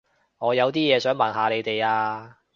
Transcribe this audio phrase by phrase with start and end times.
[0.39, 2.39] 我有啲嘢想問下你哋啊